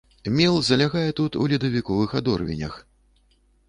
[0.37, 2.85] Мел залягае тут у ледавіковых адорвенях.